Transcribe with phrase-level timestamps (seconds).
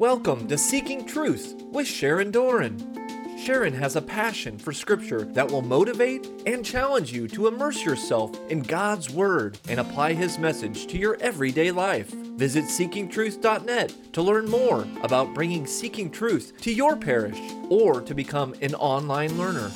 [0.00, 3.36] Welcome to Seeking Truth with Sharon Doran.
[3.38, 8.34] Sharon has a passion for Scripture that will motivate and challenge you to immerse yourself
[8.48, 12.08] in God's Word and apply His message to your everyday life.
[12.08, 17.38] Visit seekingtruth.net to learn more about bringing Seeking Truth to your parish
[17.68, 19.70] or to become an online learner.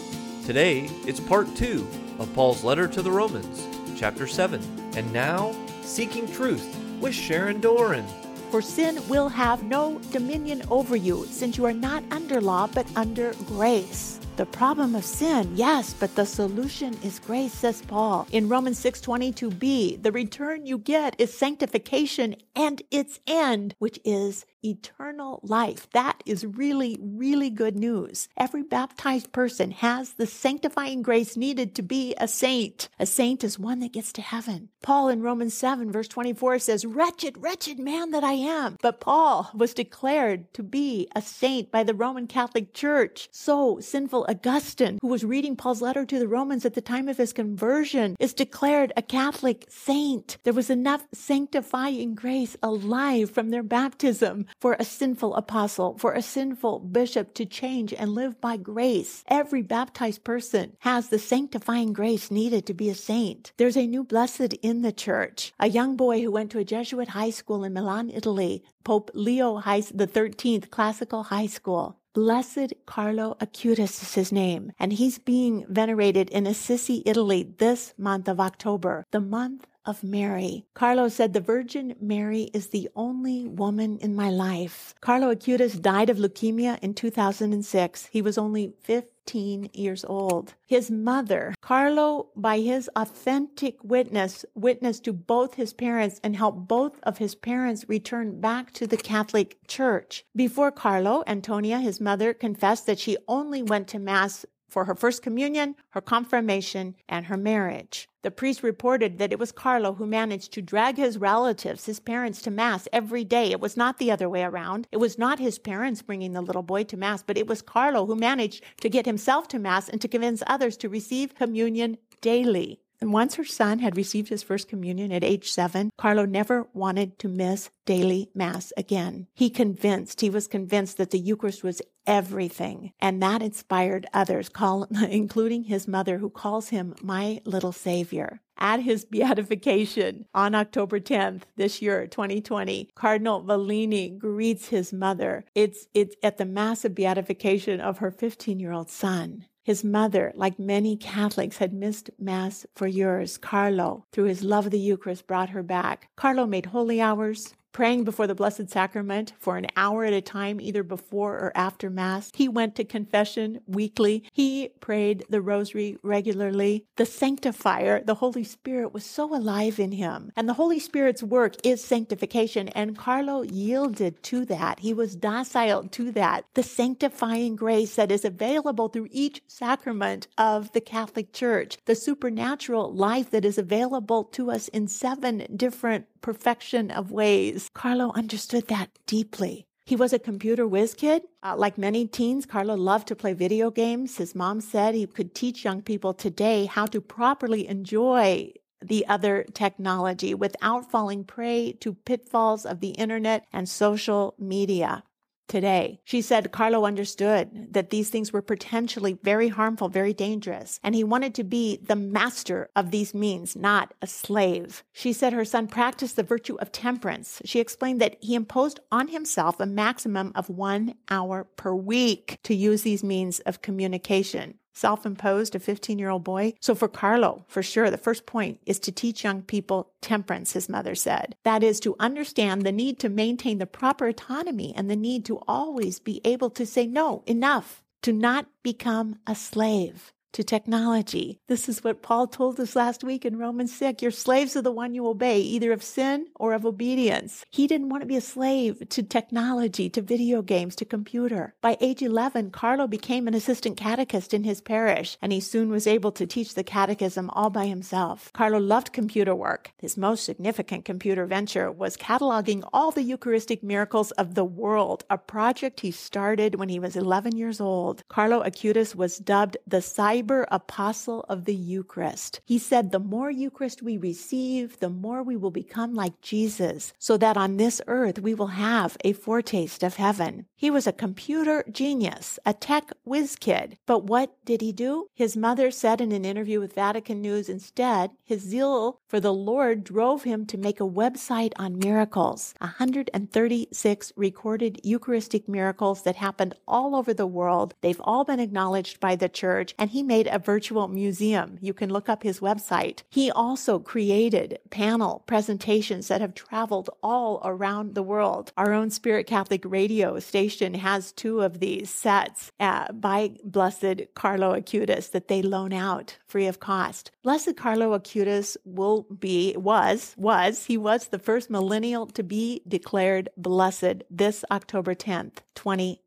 [0.46, 1.86] Today, it's part two
[2.18, 4.58] of Paul's letter to the Romans, chapter 7.
[4.96, 8.06] And now, Seeking Truth with Sharon Doran
[8.54, 12.86] for sin will have no dominion over you, since you are not under law, but
[12.94, 14.20] under grace.
[14.36, 18.28] The problem of sin, yes, but the solution is grace, says Paul.
[18.30, 25.40] In Romans 6:22b, the return you get is sanctification and its end, which is eternal
[25.42, 25.88] life.
[25.92, 28.28] That is really, really good news.
[28.36, 32.88] Every baptized person has the sanctifying grace needed to be a saint.
[32.98, 34.70] A saint is one that gets to heaven.
[34.82, 38.76] Paul in Romans 7 verse 24 says, wretched, wretched man that I am.
[38.82, 43.28] But Paul was declared to be a saint by the Roman Catholic Church.
[43.32, 47.16] So sinful Augustine, who was reading Paul's letter to the Romans at the time of
[47.16, 50.38] his conversion, is declared a Catholic saint.
[50.44, 56.22] There was enough sanctifying grace alive from their baptism for a sinful apostle, for a
[56.22, 59.24] sinful bishop to change and live by grace.
[59.28, 63.52] Every baptized person has the sanctifying grace needed to be a saint.
[63.56, 65.52] There's a new blessed in the church.
[65.58, 69.60] A young boy who went to a Jesuit high school in Milan, Italy, Pope Leo
[69.60, 71.98] the 13th Classical High School.
[72.14, 78.28] Blessed Carlo Acutis is his name, and he's being venerated in Assisi, Italy this month
[78.28, 80.64] of October, the month of Mary.
[80.74, 84.94] Carlo said, The Virgin Mary is the only woman in my life.
[85.00, 88.06] Carlo Acutis died of leukemia in 2006.
[88.06, 90.54] He was only 15 years old.
[90.66, 97.00] His mother, Carlo, by his authentic witness, witnessed to both his parents and helped both
[97.02, 100.24] of his parents return back to the Catholic Church.
[100.34, 105.22] Before Carlo, Antonia, his mother, confessed that she only went to Mass for her first
[105.22, 108.08] communion, her confirmation, and her marriage.
[108.22, 112.40] The priest reported that it was Carlo who managed to drag his relatives, his parents,
[112.42, 113.50] to Mass every day.
[113.50, 114.88] It was not the other way around.
[114.90, 118.06] It was not his parents bringing the little boy to Mass, but it was Carlo
[118.06, 122.80] who managed to get himself to Mass and to convince others to receive communion daily.
[123.00, 127.18] And once her son had received his first communion at age seven, Carlo never wanted
[127.18, 129.26] to miss daily mass again.
[129.34, 132.92] He convinced, he was convinced that the Eucharist was everything.
[133.00, 138.40] And that inspired others, call, including his mother, who calls him my little savior.
[138.56, 145.44] At his beatification on October 10th this year, 2020, Cardinal Vallini greets his mother.
[145.54, 149.46] It's, it's at the massive beatification of her 15 year old son.
[149.64, 153.38] His mother, like many Catholics, had missed Mass for years.
[153.38, 156.10] Carlo, through his love of the Eucharist, brought her back.
[156.16, 160.60] Carlo made holy hours, praying before the Blessed Sacrament for an hour at a time,
[160.60, 162.30] either before or after Mass.
[162.32, 164.24] He went to confession weekly.
[164.32, 166.86] He prayed the Rosary regularly.
[166.96, 170.30] The Sanctifier, the Holy Spirit, was so alive in him.
[170.36, 172.68] And the Holy Spirit's work is sanctification.
[172.68, 174.78] And Carlo yielded to that.
[174.78, 176.44] He was docile to that.
[176.54, 181.78] The sanctifying grace that is available through each sacrament of the Catholic Church.
[181.86, 187.70] The supernatural life that is available to us in seven different perfection of ways.
[187.74, 189.66] Carlo understood that deeply.
[189.84, 191.24] He was a computer whiz kid.
[191.42, 194.16] Uh, like many teens, Carlo loved to play video games.
[194.16, 199.44] His mom said he could teach young people today how to properly enjoy the other
[199.52, 205.02] technology without falling prey to pitfalls of the internet and social media
[205.48, 206.00] today.
[206.04, 211.04] She said Carlo understood that these things were potentially very harmful, very dangerous, and he
[211.04, 214.84] wanted to be the master of these means, not a slave.
[214.92, 217.40] She said her son practiced the virtue of temperance.
[217.44, 222.54] She explained that he imposed on himself a maximum of one hour per week to
[222.54, 226.54] use these means of communication self imposed, a 15 year old boy.
[226.60, 230.68] So for Carlo, for sure, the first point is to teach young people temperance, his
[230.68, 231.36] mother said.
[231.44, 235.40] That is to understand the need to maintain the proper autonomy and the need to
[235.48, 241.40] always be able to say no, enough, to not become a slave to technology.
[241.46, 244.02] This is what Paul told us last week in Romans 6.
[244.02, 247.44] Your slaves are the one you obey, either of sin or of obedience.
[247.50, 251.54] He didn't want to be a slave to technology, to video games, to computer.
[251.60, 255.86] By age 11, Carlo became an assistant catechist in his parish, and he soon was
[255.86, 258.32] able to teach the catechism all by himself.
[258.32, 259.72] Carlo loved computer work.
[259.78, 265.16] His most significant computer venture was cataloging all the Eucharistic miracles of the world, a
[265.16, 268.02] project he started when he was 11 years old.
[268.08, 272.40] Carlo Acutis was dubbed the cyber Apostle of the Eucharist.
[272.44, 277.16] He said, the more Eucharist we receive, the more we will become like Jesus, so
[277.18, 280.46] that on this earth we will have a foretaste of heaven.
[280.56, 283.76] He was a computer genius, a tech whiz kid.
[283.86, 285.08] But what did he do?
[285.12, 289.84] His mother said in an interview with Vatican News instead, his zeal for the Lord
[289.84, 292.54] drove him to make a website on miracles.
[292.60, 297.74] 136 recorded Eucharistic miracles that happened all over the world.
[297.80, 301.58] They've all been acknowledged by the church, and he made a virtual museum.
[301.60, 303.02] You can look up his website.
[303.10, 308.52] He also created panel presentations that have traveled all around the world.
[308.56, 314.54] Our own Spirit Catholic radio station has two of these sets uh, by Blessed Carlo
[314.54, 317.10] Acutis that they loan out free of cost.
[317.22, 323.28] Blessed Carlo Acutis will be, was, was, he was the first millennial to be declared
[323.36, 326.03] blessed this October 10th, 2020.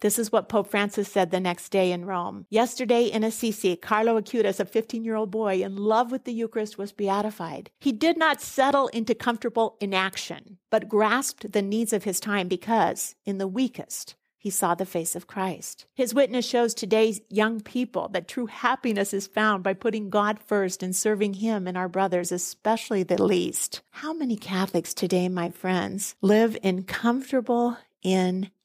[0.00, 2.46] This is what Pope Francis said the next day in Rome.
[2.50, 6.76] Yesterday in Assisi, Carlo Acutis, a 15 year old boy in love with the Eucharist,
[6.76, 7.70] was beatified.
[7.80, 13.14] He did not settle into comfortable inaction, but grasped the needs of his time because,
[13.24, 15.86] in the weakest, he saw the face of Christ.
[15.94, 20.82] His witness shows today's young people that true happiness is found by putting God first
[20.82, 23.82] and serving Him and our brothers, especially the least.
[23.90, 27.78] How many Catholics today, my friends, live in comfortable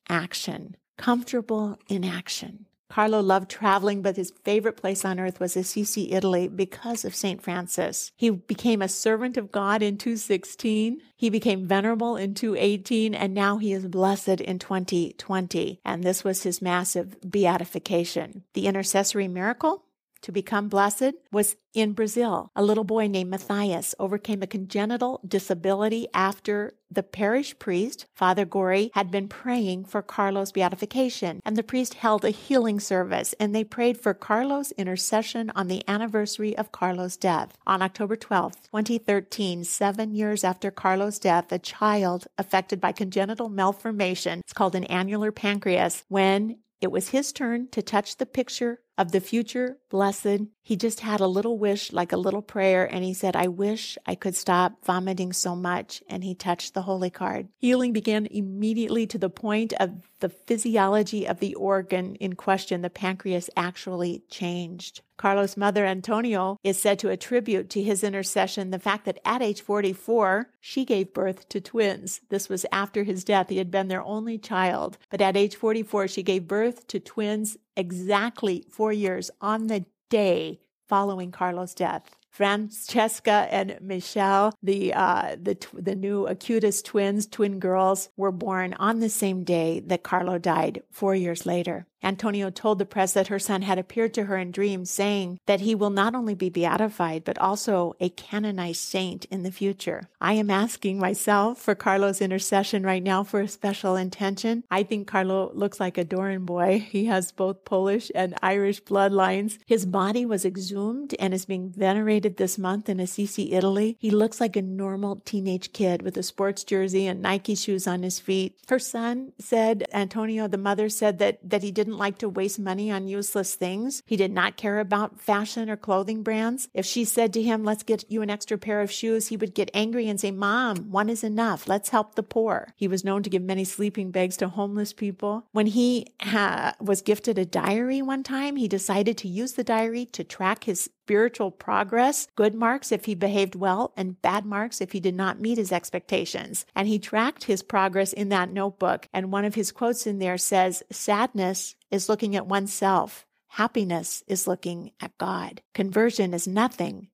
[0.10, 0.76] inaction?
[0.98, 2.66] Comfortable inaction.
[2.94, 7.42] Carlo loved traveling, but his favorite place on earth was Assisi, Italy, because of St.
[7.42, 8.12] Francis.
[8.16, 11.02] He became a servant of God in 216.
[11.16, 15.80] He became venerable in 218, and now he is blessed in 2020.
[15.84, 18.44] And this was his massive beatification.
[18.54, 19.86] The intercessory miracle?
[20.24, 22.50] to become blessed was in Brazil.
[22.56, 28.92] A little boy named Matthias overcame a congenital disability after the parish priest, Father Gori,
[28.94, 31.42] had been praying for Carlos' beatification.
[31.46, 35.84] And the priest held a healing service and they prayed for Carlos' intercession on the
[35.88, 37.58] anniversary of Carlos' death.
[37.66, 44.40] On October 12, 2013, seven years after Carlos' death, a child affected by congenital malformation,
[44.40, 49.12] it's called an annular pancreas, when it was his turn to touch the picture of
[49.12, 50.48] the future blessed.
[50.62, 53.98] He just had a little wish, like a little prayer, and he said, I wish
[54.06, 56.02] I could stop vomiting so much.
[56.08, 57.50] And he touched the holy card.
[57.58, 62.82] Healing began immediately to the point of the physiology of the organ in question.
[62.82, 65.02] The pancreas actually changed.
[65.18, 69.62] Carlos' mother, Antonio, is said to attribute to his intercession the fact that at age
[69.62, 72.22] 44, she gave birth to twins.
[72.30, 73.50] This was after his death.
[73.50, 74.98] He had been their only child.
[75.10, 80.60] But at age 44, she gave birth to twins exactly four years on the day
[80.88, 82.16] following Carlos' death.
[82.30, 89.00] Francesca and Michelle, the uh, the the new Acutis twins, twin girls, were born on
[89.00, 91.86] the same day that Carlo died, four years later.
[92.04, 95.62] Antonio told the press that her son had appeared to her in dreams, saying that
[95.62, 100.10] he will not only be beatified, but also a canonized saint in the future.
[100.20, 104.64] I am asking myself for Carlo's intercession right now for a special intention.
[104.70, 106.80] I think Carlo looks like a Doran boy.
[106.80, 109.58] He has both Polish and Irish bloodlines.
[109.66, 113.98] His body was exhumed and is being venerated this month in Assisi, Italy.
[114.00, 118.04] He looks like a normal teenage kid with a sports jersey and Nike shoes on
[118.04, 118.58] his feet.
[118.68, 122.58] Her son said, Antonio, the mother said that, that he didn't didn't like to waste
[122.58, 124.02] money on useless things.
[124.08, 126.68] He did not care about fashion or clothing brands.
[126.74, 129.54] If she said to him, let's get you an extra pair of shoes, he would
[129.54, 131.68] get angry and say, mom, one is enough.
[131.68, 132.74] Let's help the poor.
[132.76, 135.46] He was known to give many sleeping bags to homeless people.
[135.52, 140.06] When he ha- was gifted a diary one time, he decided to use the diary
[140.14, 144.94] to track his spiritual progress, good marks if he behaved well, and bad marks if
[144.94, 146.66] he did not meet his expectations.
[146.74, 149.10] And he tracked his progress in that notebook.
[149.12, 153.26] And one of his quotes in there says, Sadness is looking at oneself.
[153.50, 155.62] Happiness is looking at God.
[155.74, 157.10] Conversion is nothing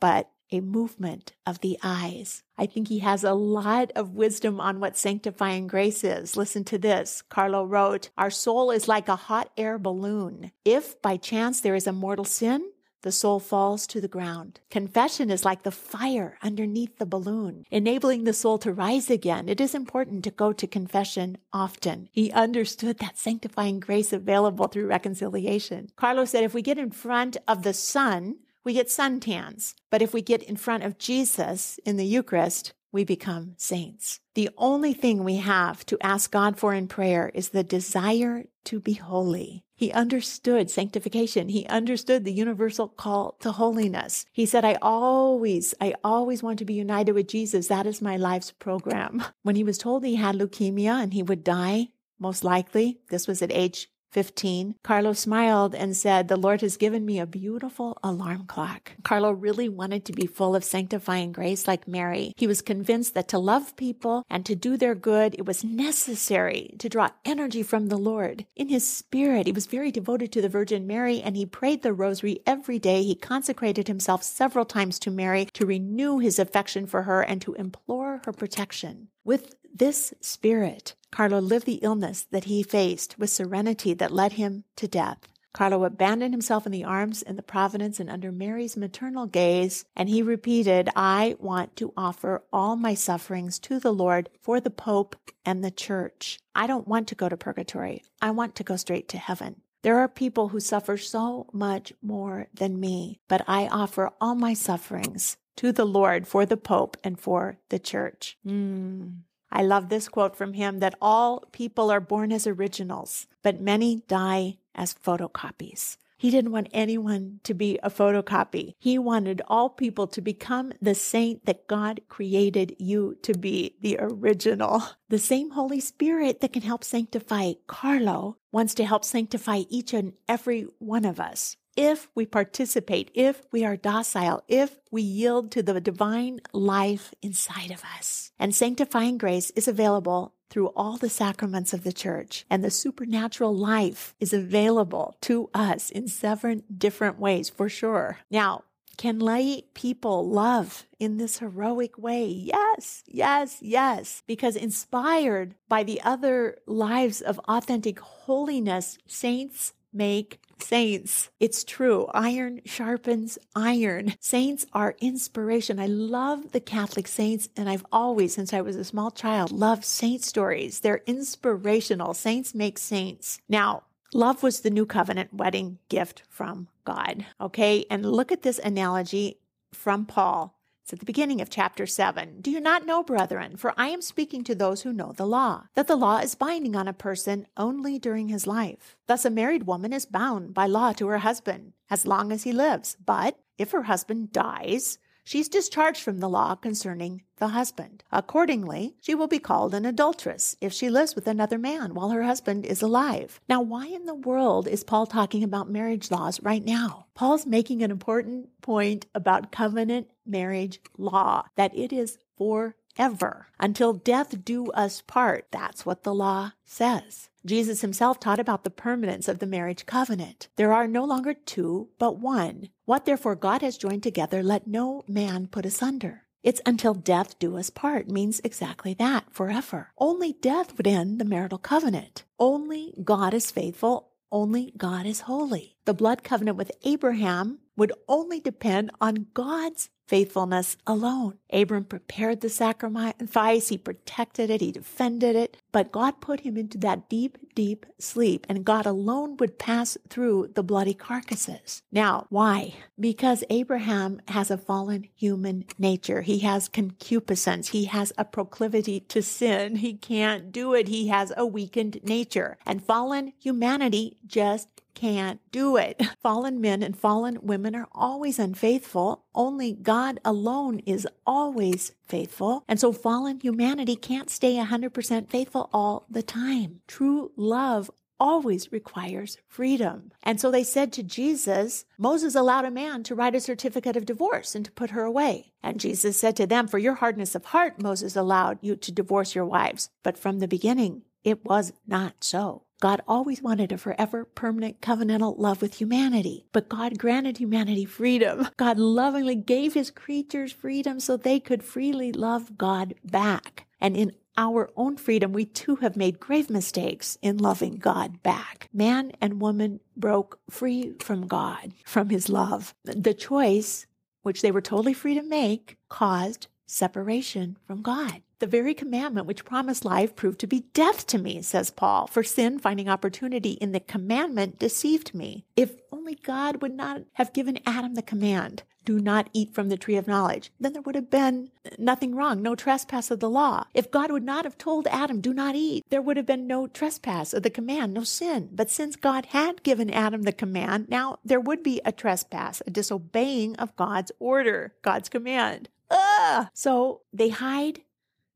[0.00, 2.44] but a movement of the eyes.
[2.56, 6.36] I think he has a lot of wisdom on what sanctifying grace is.
[6.36, 7.22] Listen to this.
[7.28, 10.52] Carlo wrote, Our soul is like a hot air balloon.
[10.64, 12.62] If by chance there is a mortal sin,
[13.02, 14.60] the soul falls to the ground.
[14.70, 19.48] Confession is like the fire underneath the balloon, enabling the soul to rise again.
[19.48, 22.08] It is important to go to confession often.
[22.12, 25.90] He understood that sanctifying grace available through reconciliation.
[25.96, 29.74] Carlos said, if we get in front of the sun, we get suntans.
[29.90, 34.20] But if we get in front of Jesus in the Eucharist, we become saints.
[34.34, 38.80] The only thing we have to ask God for in prayer is the desire to
[38.80, 39.64] be holy.
[39.74, 41.48] He understood sanctification.
[41.48, 44.24] He understood the universal call to holiness.
[44.32, 47.66] He said, I always, I always want to be united with Jesus.
[47.66, 49.22] That is my life's program.
[49.42, 53.42] When he was told he had leukemia and he would die, most likely, this was
[53.42, 58.44] at age 15, Carlo smiled and said, The Lord has given me a beautiful alarm
[58.46, 58.92] clock.
[59.02, 62.34] Carlo really wanted to be full of sanctifying grace like Mary.
[62.36, 66.74] He was convinced that to love people and to do their good, it was necessary
[66.78, 68.44] to draw energy from the Lord.
[68.54, 71.94] In his spirit, he was very devoted to the Virgin Mary and he prayed the
[71.94, 73.02] rosary every day.
[73.02, 77.54] He consecrated himself several times to Mary to renew his affection for her and to
[77.54, 79.08] implore her protection.
[79.24, 84.64] With this spirit, Carlo lived the illness that he faced with serenity that led him
[84.76, 85.28] to death.
[85.52, 90.08] Carlo abandoned himself in the arms and the providence and under Mary's maternal gaze, and
[90.08, 95.16] he repeated, I want to offer all my sufferings to the Lord for the Pope
[95.44, 96.38] and the Church.
[96.54, 98.02] I don't want to go to purgatory.
[98.22, 99.60] I want to go straight to heaven.
[99.82, 104.54] There are people who suffer so much more than me, but I offer all my
[104.54, 108.38] sufferings to the Lord for the Pope and for the Church.
[108.46, 109.18] Mm.
[109.52, 114.02] I love this quote from him that all people are born as originals, but many
[114.08, 115.98] die as photocopies.
[116.16, 118.74] He didn't want anyone to be a photocopy.
[118.78, 123.98] He wanted all people to become the saint that God created you to be, the
[123.98, 124.82] original.
[125.08, 130.12] The same Holy Spirit that can help sanctify Carlo wants to help sanctify each and
[130.28, 135.62] every one of us if we participate, if we are docile, if we yield to
[135.62, 138.32] the divine life inside of us.
[138.38, 142.44] And sanctifying grace is available through all the sacraments of the church.
[142.50, 148.18] And the supernatural life is available to us in seven different ways for sure.
[148.30, 148.64] Now,
[148.98, 152.26] can lay people love in this heroic way?
[152.26, 154.22] Yes, yes, yes.
[154.26, 161.30] Because inspired by the other lives of authentic holiness, saints make saints.
[161.40, 162.08] It's true.
[162.14, 164.14] Iron sharpens iron.
[164.20, 165.78] Saints are inspiration.
[165.78, 169.84] I love the Catholic saints, and I've always, since I was a small child, loved
[169.84, 170.80] saint stories.
[170.80, 172.14] They're inspirational.
[172.14, 173.40] Saints make saints.
[173.48, 173.84] Now,
[174.14, 177.26] love was the new covenant wedding gift from God.
[177.40, 177.84] Okay.
[177.90, 179.38] And look at this analogy
[179.72, 182.40] from Paul it's at the beginning of chapter 7.
[182.40, 185.66] Do you not know, brethren, for I am speaking to those who know the law,
[185.74, 188.96] that the law is binding on a person only during his life.
[189.06, 192.52] Thus, a married woman is bound by law to her husband as long as he
[192.52, 192.96] lives.
[193.04, 198.02] But if her husband dies, she's discharged from the law concerning the husband.
[198.10, 202.22] Accordingly, she will be called an adulteress if she lives with another man while her
[202.22, 203.40] husband is alive.
[203.48, 207.06] Now, why in the world is Paul talking about marriage laws right now?
[207.14, 214.44] Paul's making an important point about covenant marriage law, that it is forever until death
[214.44, 215.46] do us part.
[215.50, 217.28] That's what the law says.
[217.44, 220.48] Jesus himself taught about the permanence of the marriage covenant.
[220.56, 222.68] There are no longer two, but one.
[222.84, 226.22] What therefore God has joined together, let no man put asunder.
[226.42, 229.92] It's until death do us part means exactly that, forever.
[229.96, 232.24] Only death would end the marital covenant.
[232.38, 234.08] Only God is faithful.
[234.32, 235.76] Only God is holy.
[235.84, 241.38] The blood covenant with Abraham would only depend on God's faithfulness alone.
[241.50, 246.76] Abram prepared the sacrifice, he protected it, he defended it, but God put him into
[246.78, 251.80] that deep, deep sleep, and God alone would pass through the bloody carcasses.
[251.90, 252.74] Now, why?
[253.00, 256.20] Because Abraham has a fallen human nature.
[256.20, 257.68] He has concupiscence.
[257.68, 259.76] He has a proclivity to sin.
[259.76, 260.88] He can't do it.
[260.88, 262.58] He has a weakened nature.
[262.66, 266.00] And fallen humanity just can't do it.
[266.22, 269.24] Fallen men and fallen women are always unfaithful.
[269.34, 272.64] Only God alone is always faithful.
[272.68, 276.80] And so fallen humanity can't stay 100% faithful all the time.
[276.86, 277.90] True love
[278.22, 280.12] always requires freedom.
[280.22, 284.06] And so they said to Jesus, Moses allowed a man to write a certificate of
[284.06, 285.52] divorce and to put her away.
[285.60, 289.34] And Jesus said to them, For your hardness of heart, Moses allowed you to divorce
[289.34, 289.90] your wives.
[290.04, 292.62] But from the beginning, it was not so.
[292.82, 298.48] God always wanted a forever permanent covenantal love with humanity, but God granted humanity freedom.
[298.56, 303.68] God lovingly gave his creatures freedom so they could freely love God back.
[303.80, 308.68] And in our own freedom, we too have made grave mistakes in loving God back.
[308.72, 312.74] Man and woman broke free from God, from his love.
[312.82, 313.86] The choice,
[314.22, 318.22] which they were totally free to make, caused separation from God.
[318.42, 322.24] The very commandment which promised life proved to be death to me, says Paul, for
[322.24, 325.44] sin, finding opportunity in the commandment, deceived me.
[325.54, 329.76] If only God would not have given Adam the command, do not eat from the
[329.76, 333.66] tree of knowledge, then there would have been nothing wrong, no trespass of the law.
[333.74, 336.66] If God would not have told Adam, do not eat, there would have been no
[336.66, 338.48] trespass of the command, no sin.
[338.50, 342.70] But since God had given Adam the command, now there would be a trespass, a
[342.70, 345.68] disobeying of God's order, God's command.
[345.92, 346.48] Ugh!
[346.54, 347.82] So they hide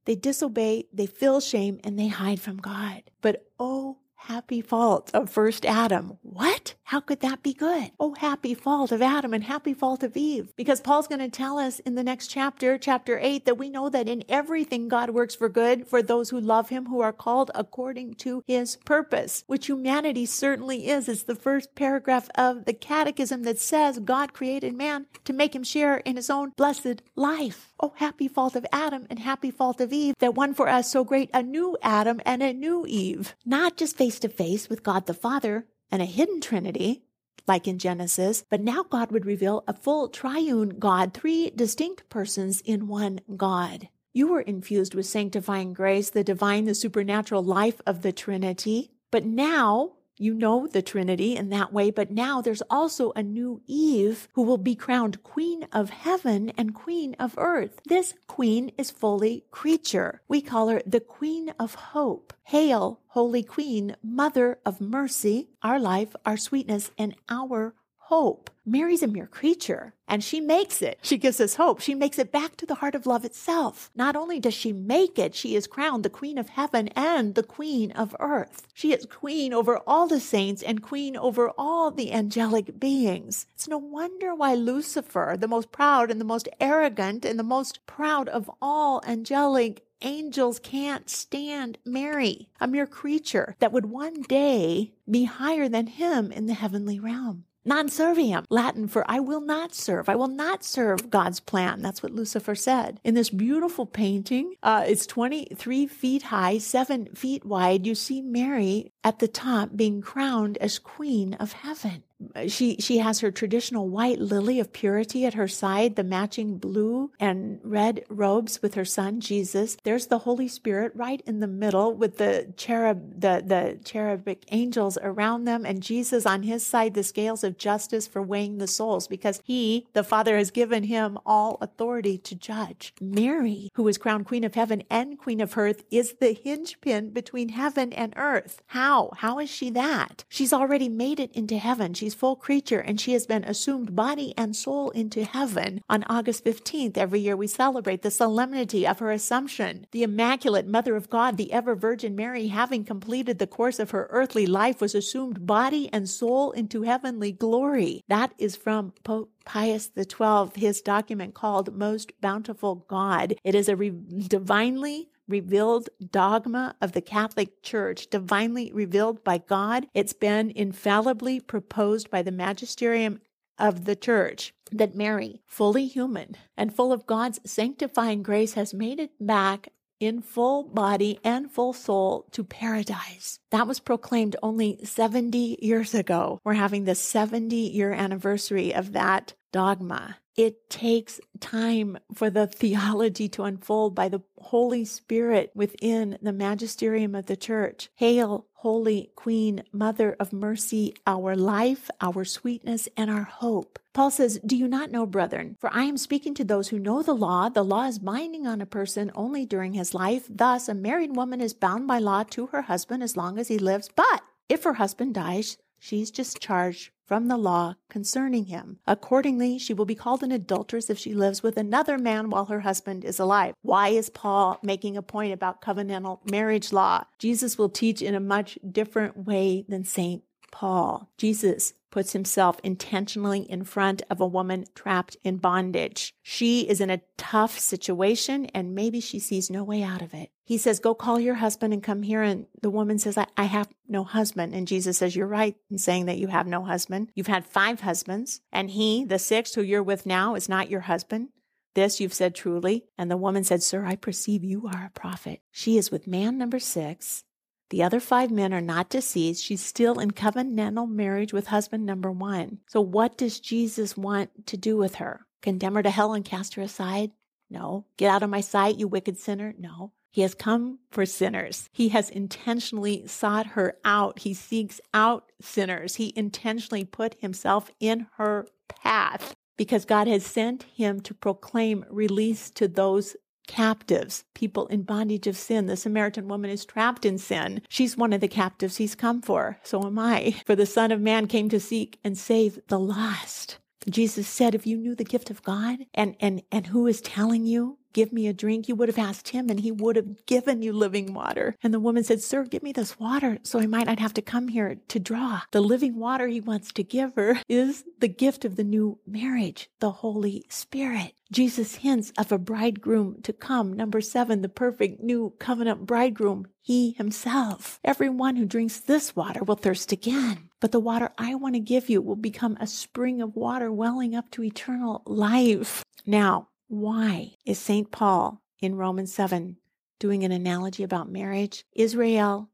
[0.06, 3.02] they disobey, they feel shame, and they hide from God.
[3.20, 6.18] But oh, happy fault of first Adam.
[6.22, 6.74] What?
[6.84, 7.92] How could that be good?
[7.98, 10.52] Oh, happy fault of Adam and happy fault of Eve.
[10.56, 13.88] Because Paul's going to tell us in the next chapter, chapter 8, that we know
[13.88, 17.50] that in everything God works for good for those who love him, who are called
[17.54, 21.08] according to his purpose, which humanity certainly is.
[21.08, 25.64] It's the first paragraph of the catechism that says God created man to make him
[25.64, 27.72] share in his own blessed life.
[27.78, 31.04] Oh, happy fault of Adam and happy fault of Eve that won for us so
[31.04, 35.06] great a new Adam and a new Eve, not just face to face with God
[35.06, 37.02] the Father and a hidden Trinity,
[37.46, 42.60] like in Genesis, but now God would reveal a full triune God, three distinct persons
[42.62, 43.88] in one God.
[44.12, 48.90] You were infused with sanctifying grace, the divine, the supernatural life of the Trinity.
[49.10, 53.62] But now you know the Trinity in that way, but now there's also a new
[53.66, 57.80] Eve who will be crowned Queen of Heaven and Queen of Earth.
[57.86, 60.22] This Queen is fully creature.
[60.28, 62.32] We call her the Queen of Hope.
[62.44, 67.74] Hail, Holy Queen, Mother of Mercy, our life, our sweetness, and our
[68.06, 68.50] hope.
[68.64, 70.98] Mary's a mere creature and she makes it.
[71.02, 71.80] She gives us hope.
[71.80, 73.90] She makes it back to the heart of love itself.
[73.96, 77.42] Not only does she make it, she is crowned the queen of heaven and the
[77.42, 78.68] queen of earth.
[78.72, 83.46] She is queen over all the saints and queen over all the angelic beings.
[83.54, 87.84] It's no wonder why Lucifer, the most proud and the most arrogant and the most
[87.86, 94.92] proud of all angelic angels can't stand Mary, a mere creature that would one day
[95.10, 97.44] be higher than him in the heavenly realm.
[97.68, 100.08] Non serviam, Latin for I will not serve.
[100.08, 101.82] I will not serve God's plan.
[101.82, 103.00] That's what Lucifer said.
[103.02, 107.84] In this beautiful painting, uh, it's 23 feet high, 7 feet wide.
[107.84, 112.04] You see Mary at the top being crowned as Queen of Heaven
[112.46, 117.10] she she has her traditional white lily of purity at her side the matching blue
[117.20, 119.76] and red robes with her son jesus.
[119.84, 124.98] There's the holy spirit right in the middle with the cherub the the cherubic angels
[125.02, 129.06] around them and jesus on his side the scales of justice for weighing the souls
[129.08, 132.94] because he the father has given him all authority to judge.
[133.00, 137.10] Mary who is crowned queen of heaven and queen of earth is the hinge pin
[137.10, 138.62] between heaven and earth.
[138.68, 139.10] How?
[139.18, 140.24] How is she that?
[140.28, 141.94] She's already made it into heaven.
[141.94, 145.82] She She's full creature and she has been assumed body and soul into heaven.
[145.90, 149.88] On August 15th, every year we celebrate the solemnity of her assumption.
[149.90, 154.06] The Immaculate Mother of God, the ever Virgin Mary, having completed the course of her
[154.10, 158.04] earthly life, was assumed body and soul into heavenly glory.
[158.06, 163.34] That is from Pope Pius XII, his document called Most Bountiful God.
[163.42, 169.86] It is a re- divinely revealed dogma of the Catholic Church, divinely revealed by God.
[169.94, 173.20] It's been infallibly proposed by the magisterium
[173.58, 179.00] of the church that Mary, fully human and full of God's sanctifying grace, has made
[179.00, 183.38] it back in full body and full soul to paradise.
[183.50, 186.40] That was proclaimed only 70 years ago.
[186.44, 190.18] We're having the 70 year anniversary of that dogma.
[190.36, 197.14] It takes time for the theology to unfold by the Holy Spirit within the magisterium
[197.14, 197.88] of the church.
[197.94, 203.78] Hail, Holy Queen, Mother of Mercy, our life, our sweetness, and our hope.
[203.94, 205.56] Paul says, Do you not know, brethren?
[205.58, 207.48] For I am speaking to those who know the law.
[207.48, 210.26] The law is binding on a person only during his life.
[210.28, 213.56] Thus, a married woman is bound by law to her husband as long as he
[213.58, 213.88] lives.
[213.96, 218.78] But if her husband dies, she's discharged from the law concerning him.
[218.86, 222.60] Accordingly, she will be called an adulteress if she lives with another man while her
[222.60, 223.54] husband is alive.
[223.62, 227.04] Why is Paul making a point about covenantal marriage law?
[227.20, 230.24] Jesus will teach in a much different way than St.
[230.50, 231.08] Paul.
[231.16, 236.12] Jesus puts himself intentionally in front of a woman trapped in bondage.
[236.22, 240.28] She is in a tough situation and maybe she sees no way out of it.
[240.44, 242.20] He says, Go call your husband and come here.
[242.20, 244.54] And the woman says, I, I have no husband.
[244.54, 247.12] And Jesus says, You're right in saying that you have no husband.
[247.14, 250.82] You've had five husbands, and he, the sixth who you're with now, is not your
[250.82, 251.30] husband.
[251.74, 252.84] This you've said truly.
[252.98, 255.40] And the woman said, Sir, I perceive you are a prophet.
[255.50, 257.24] She is with man number six
[257.70, 259.44] the other five men are not deceased.
[259.44, 262.58] She's still in covenantal marriage with husband number one.
[262.66, 265.26] So, what does Jesus want to do with her?
[265.42, 267.10] Condemn her to hell and cast her aside?
[267.50, 267.86] No.
[267.96, 269.54] Get out of my sight, you wicked sinner?
[269.58, 269.92] No.
[270.10, 271.68] He has come for sinners.
[271.72, 274.20] He has intentionally sought her out.
[274.20, 275.96] He seeks out sinners.
[275.96, 282.50] He intentionally put himself in her path because God has sent him to proclaim release
[282.52, 285.66] to those captives, people in bondage of sin.
[285.66, 287.62] The Samaritan woman is trapped in sin.
[287.68, 289.58] She's one of the captives he's come for.
[289.62, 290.36] So am I.
[290.46, 293.58] For the Son of Man came to seek and save the lost.
[293.88, 297.46] Jesus said, if you knew the gift of God and, and, and who is telling
[297.46, 298.68] you, give me a drink?
[298.68, 301.56] You would have asked him and he would have given you living water.
[301.62, 304.22] And the woman said, Sir, give me this water so I might not have to
[304.22, 305.40] come here to draw.
[305.50, 309.70] The living water he wants to give her is the gift of the new marriage,
[309.80, 311.14] the Holy Spirit.
[311.32, 313.72] Jesus hints of a bridegroom to come.
[313.72, 317.80] Number seven, the perfect new covenant bridegroom, he himself.
[317.82, 320.50] Everyone who drinks this water will thirst again.
[320.60, 324.14] But the water I want to give you will become a spring of water welling
[324.14, 325.82] up to eternal life.
[326.04, 327.90] Now, why is St.
[327.90, 329.56] Paul in Romans 7
[329.98, 331.64] doing an analogy about marriage?
[331.72, 332.50] Israel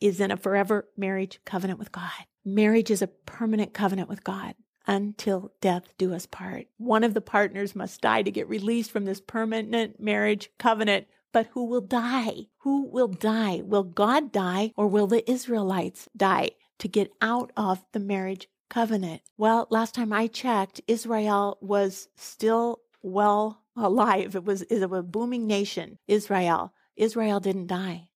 [0.00, 2.10] is in a forever marriage covenant with God.
[2.44, 4.54] Marriage is a permanent covenant with God
[4.86, 6.66] until death do us part.
[6.78, 11.06] One of the partners must die to get released from this permanent marriage covenant.
[11.30, 12.46] But who will die?
[12.60, 13.60] Who will die?
[13.62, 19.20] Will God die or will the Israelites die to get out of the marriage covenant?
[19.36, 24.34] Well, last time I checked, Israel was still well alive.
[24.34, 26.72] It was, it was a booming nation, Israel.
[26.96, 28.08] Israel didn't die.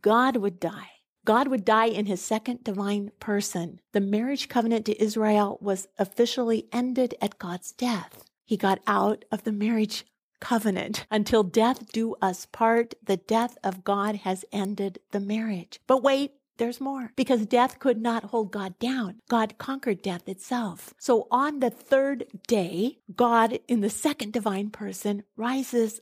[0.00, 0.90] God would die.
[1.24, 3.80] God would die in his second divine person.
[3.92, 8.24] The marriage covenant to Israel was officially ended at God's death.
[8.44, 10.04] He got out of the marriage
[10.40, 11.06] covenant.
[11.10, 15.80] Until death do us part, the death of God has ended the marriage.
[15.86, 19.20] But wait, there's more because death could not hold God down.
[19.28, 20.94] God conquered death itself.
[20.98, 26.00] So on the third day, God in the second divine person rises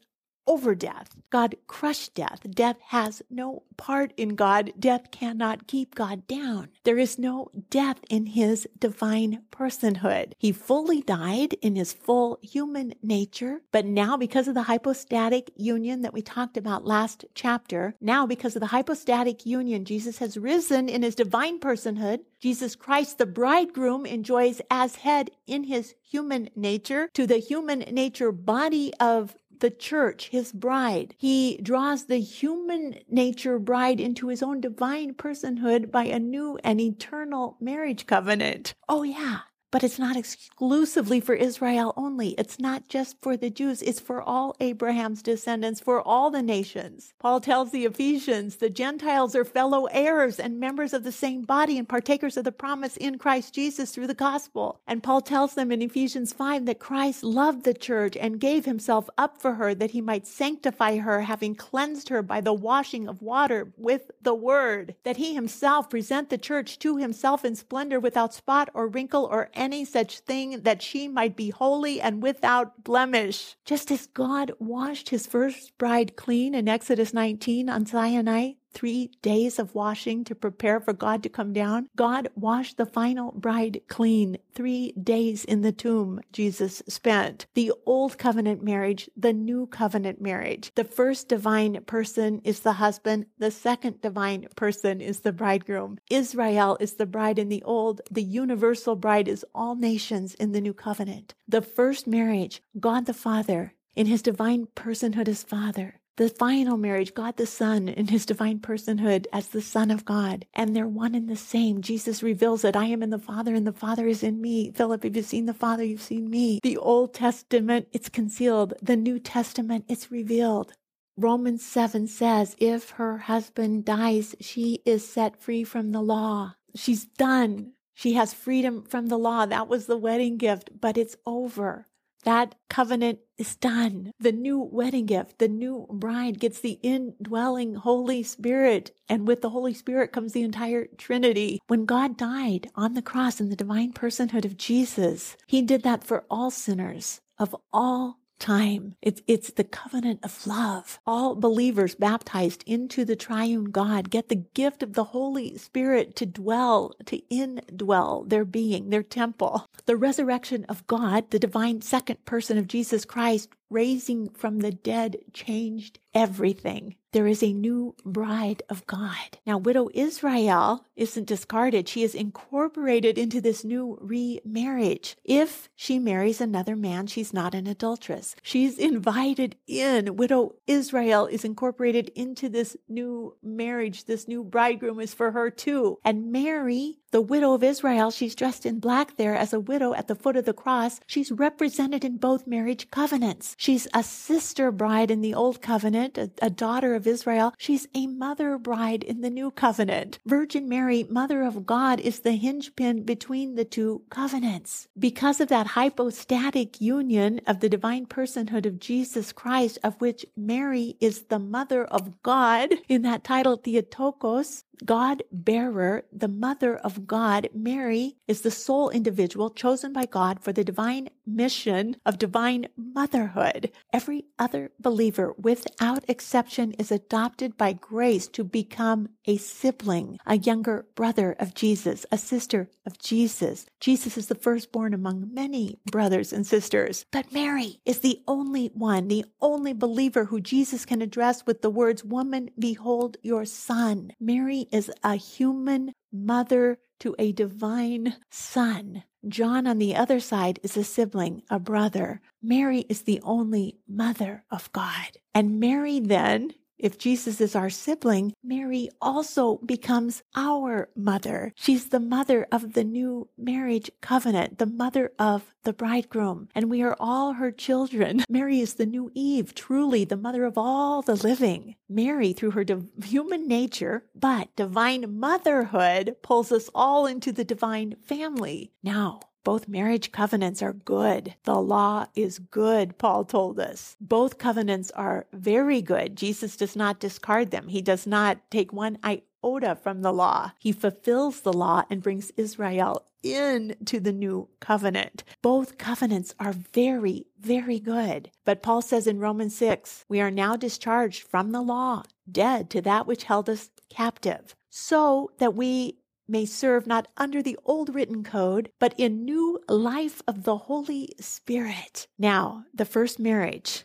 [0.51, 1.15] over death.
[1.31, 2.41] God crushed death.
[2.51, 4.73] Death has no part in God.
[4.77, 6.71] Death cannot keep God down.
[6.83, 10.33] There is no death in his divine personhood.
[10.39, 16.03] He fully died in his full human nature, but now because of the hypostatic union
[16.03, 20.89] that we talked about last chapter, now because of the hypostatic union, Jesus has risen
[20.89, 22.23] in his divine personhood.
[22.41, 28.33] Jesus Christ, the bridegroom, enjoys as head in his human nature to the human nature
[28.33, 31.15] body of the church, his bride.
[31.17, 36.81] He draws the human nature bride into his own divine personhood by a new and
[36.81, 38.75] eternal marriage covenant.
[38.89, 39.41] Oh, yeah.
[39.73, 42.31] But it's not exclusively for Israel only.
[42.31, 43.83] It's not just for the Jews.
[43.83, 47.15] It's for all Abraham's descendants, for all the nations.
[47.21, 51.79] Paul tells the Ephesians, the Gentiles are fellow heirs and members of the same body
[51.79, 54.81] and partakers of the promise in Christ Jesus through the gospel.
[54.89, 59.09] And Paul tells them in Ephesians 5 that Christ loved the church and gave himself
[59.17, 63.23] up for her that he might sanctify her, having cleansed her by the washing of
[63.23, 68.35] water with the word, that he himself present the church to himself in splendor without
[68.35, 73.57] spot or wrinkle or any such thing that she might be holy and without blemish.
[73.65, 79.59] Just as God washed his first bride clean in Exodus 19 on Sinai, three days
[79.59, 81.89] of washing to prepare for God to come down.
[81.97, 84.39] God washed the final bride clean.
[84.55, 87.47] Three days in the tomb Jesus spent.
[87.55, 90.73] The old covenant marriage, the new covenant marriage.
[90.75, 93.27] The first divine person is the husband.
[93.39, 95.99] The second divine person is the bridegroom.
[96.11, 98.01] Israel is the bride in the old.
[98.11, 101.35] The universal bride is all nations in the new covenant.
[101.49, 107.15] The first marriage, God the Father in his divine personhood as Father the final marriage,
[107.15, 110.45] God the Son in his divine personhood as the Son of God.
[110.53, 111.81] And they're one and the same.
[111.81, 114.71] Jesus reveals that I am in the Father and the Father is in me.
[114.71, 116.61] Philip, if you've seen the Father, you've seen me.
[116.63, 118.75] The Old Testament, it's concealed.
[118.83, 120.75] The New Testament, it's revealed.
[121.17, 126.55] Romans 7 says, if her husband dies, she is set free from the law.
[126.77, 127.73] She's done.
[127.95, 129.47] She has freedom from the law.
[129.47, 131.87] That was the wedding gift, but it's over.
[132.25, 134.13] That covenant is done.
[134.21, 138.93] The new wedding gift, the new bride gets the indwelling Holy Spirit.
[139.09, 141.61] And with the Holy Spirit comes the entire Trinity.
[141.67, 146.05] When God died on the cross in the divine personhood of Jesus, he did that
[146.05, 148.97] for all sinners of all time.
[149.03, 150.99] It's, it's the covenant of love.
[151.07, 156.27] All believers baptized into the triune God get the gift of the Holy Spirit to
[156.27, 159.67] dwell, to indwell their being, their temple.
[159.87, 165.17] The resurrection of God, the divine second person of Jesus Christ, raising from the dead
[165.33, 166.97] changed everything.
[167.13, 169.39] There is a new bride of God.
[169.45, 171.89] Now, widow Israel isn't discarded.
[171.89, 175.17] She is incorporated into this new remarriage.
[175.25, 178.37] If she marries another man, she's not an adulteress.
[178.43, 180.17] She's invited in.
[180.17, 184.05] Widow Israel is incorporated into this new marriage.
[184.05, 185.99] This new bridegroom is for her too.
[186.05, 190.07] And Mary, The widow of Israel, she's dressed in black there as a widow at
[190.07, 191.01] the foot of the cross.
[191.09, 193.57] She's represented in both marriage covenants.
[193.59, 197.53] She's a sister bride in the old covenant, a, a daughter of Israel.
[197.59, 200.21] She's a mother bride in the new covenant.
[200.25, 204.87] Virgin Mary, mother of God, is the hinge pin between the two covenants.
[204.97, 210.97] Because of that hypostatic union of the divine personhood of Jesus Christ, of which Mary
[211.01, 217.49] is the mother of God, in that title, Theotokos, God bearer, the mother of God,
[217.55, 223.71] Mary is the sole individual chosen by God for the divine mission of divine motherhood.
[223.93, 230.87] Every other believer, without exception, is adopted by grace to become a sibling, a younger
[230.95, 233.67] brother of Jesus, a sister of Jesus.
[233.81, 237.05] Jesus is the firstborn among many brothers and sisters.
[237.11, 241.71] But Mary is the only one, the only believer who Jesus can address with the
[241.71, 244.13] words, Woman, behold your son.
[244.21, 249.05] Mary is a human mother to a divine son.
[249.29, 252.21] John, on the other side, is a sibling, a brother.
[252.43, 255.19] Mary is the only mother of God.
[255.35, 261.53] And Mary then if Jesus is our sibling, Mary also becomes our mother.
[261.57, 266.83] She's the mother of the new marriage covenant, the mother of the bridegroom, and we
[266.83, 268.25] are all her children.
[268.29, 271.77] Mary is the new Eve, truly the mother of all the living.
[271.89, 277.97] Mary, through her div- human nature, but divine motherhood, pulls us all into the divine
[278.07, 278.73] family.
[278.83, 281.35] Now, both marriage covenants are good.
[281.45, 283.97] The law is good, Paul told us.
[284.01, 286.17] Both covenants are very good.
[286.17, 287.69] Jesus does not discard them.
[287.69, 290.53] He does not take one iota from the law.
[290.59, 295.25] He fulfills the law and brings Israel into the new covenant.
[295.43, 298.31] Both covenants are very, very good.
[298.45, 302.81] But Paul says in Romans 6, we are now discharged from the law, dead to
[302.83, 305.99] that which held us captive, so that we
[306.31, 311.13] may serve not under the old written code, but in new life of the Holy
[311.21, 312.07] Spirit.
[312.19, 313.85] Now, the first marriage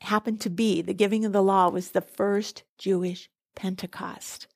[0.00, 4.48] happened to be the giving of the law was the first Jewish Pentecost.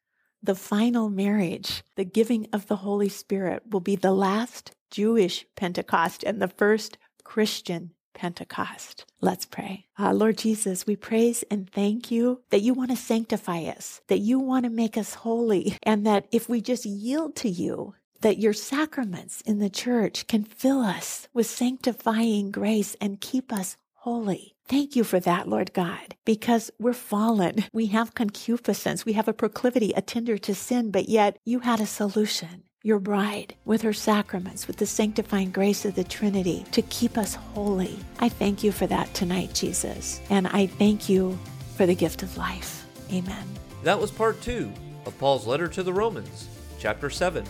[0.43, 6.23] The final marriage, the giving of the Holy Spirit, will be the last Jewish Pentecost
[6.23, 9.07] and the first Christian Pentecost.
[9.21, 9.87] Let's pray.
[9.99, 14.19] Uh, Lord Jesus, we praise and thank you that you want to sanctify us, that
[14.19, 18.39] you want to make us holy, and that if we just yield to you, that
[18.39, 24.55] your sacraments in the church can fill us with sanctifying grace and keep us holy.
[24.69, 27.65] Thank you for that, Lord God, because we're fallen.
[27.73, 29.07] We have concupiscence.
[29.07, 32.99] We have a proclivity, a tender to sin, but yet you had a solution your
[32.99, 37.99] bride with her sacraments, with the sanctifying grace of the Trinity to keep us holy.
[38.19, 40.23] I thank you for that tonight, Jesus.
[40.31, 41.39] And I thank you
[41.77, 42.87] for the gift of life.
[43.13, 43.47] Amen.
[43.85, 44.73] That was part two
[45.05, 46.49] of Paul's letter to the Romans,
[46.79, 47.45] chapter 7,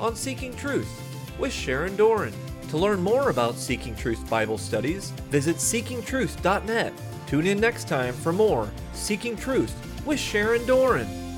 [0.00, 0.90] on seeking truth
[1.38, 2.32] with Sharon Doran.
[2.70, 6.92] To learn more about Seeking Truth Bible studies, visit seekingtruth.net.
[7.26, 9.74] Tune in next time for more Seeking Truth
[10.04, 11.29] with Sharon Doran.